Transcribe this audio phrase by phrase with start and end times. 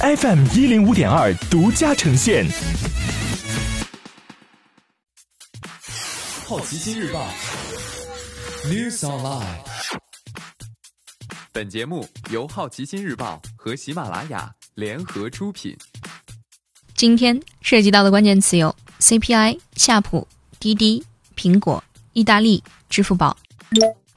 [0.00, 2.46] FM 一零五点二独家呈现。
[6.46, 7.26] 好奇心日报
[8.66, 9.42] News Online。
[11.50, 15.76] 本节目由好奇心日报和喜马拉雅联合出品。
[16.94, 20.28] 今天涉及到的关键词有 CPI、夏普、
[20.60, 21.04] 滴滴、
[21.36, 23.36] 苹果、意大利、支付宝。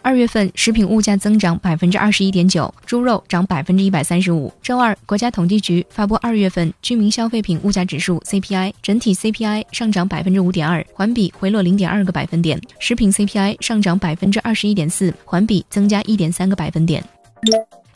[0.04, 4.52] 二月份食品物价增长百分之二十一点九，猪肉涨百分之一百三十五。
[4.62, 17.04] 周二，国家统计局发布二月份居民消费品物价指数 CPI，整体 CPI 上涨百分之五点二，环比回落零点二个百分点；食品 CPI 上涨百分之二十一点四，环比增加一点三个百分点。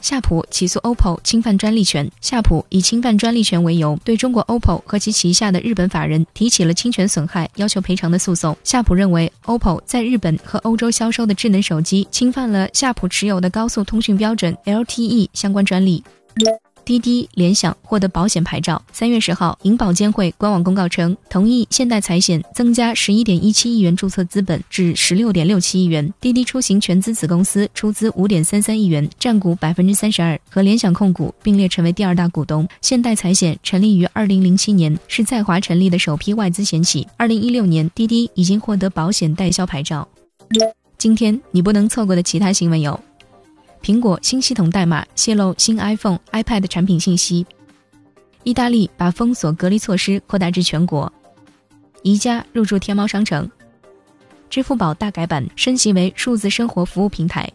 [0.06, 2.08] 夏普起诉 OPPO 侵犯专利权。
[2.22, 8.56] 夏普以侵犯专利权为由，对中国 OPPO 和其旗下的日本法人提起了侵权损害要求赔偿的诉讼。
[8.64, 16.04] 夏普认为，OPPO 在日本和欧洲销售的智能手机侵犯了夏普持有的高速通讯标准 LTE 相关专利。
[16.86, 18.82] 滴滴、联想获得保险牌照。
[18.94, 26.14] 三月十号，银保监会官网公告称，同意现代财险增加十一点一七亿元注册资本至十六点六七亿元。
[26.22, 32.68] 滴滴出行全资子公司出资五点三三亿元，占股百分之三十二，和联想控股并列成为第二大股东。
[32.82, 37.08] 现代财险成立于二零零七年，是在华成立的首批外资险企。
[37.18, 40.08] 二零一六年，滴滴已经获得保险代销牌照。
[40.98, 42.98] 今天你不能错过的其他新闻有。
[43.86, 47.46] 苹果新系统代码泄露新 iPhone、iPad 产品信息。
[48.42, 51.14] 意大利把封锁隔离措施扩大至全国。
[52.02, 53.48] 宜家入驻天猫商城。
[54.50, 57.48] 支付宝大改版升级为数字生活服务平台。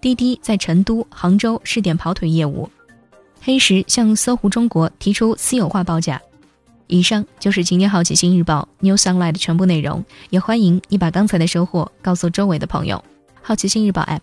[0.00, 2.70] 滴滴在成都、杭州试点跑腿业务。
[3.42, 6.22] 黑石向搜狐中国提出私有化报价。
[6.86, 13.04] 以上就是今天好奇心日报 New Sunlight 的全部内容，也欢迎你把刚才的收获告诉周围的朋友。
[13.42, 14.22] 好奇心日报 App。